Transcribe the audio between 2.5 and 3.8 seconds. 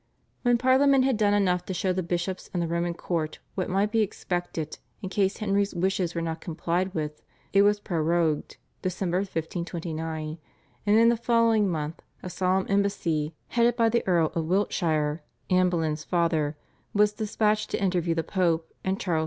and the Roman court what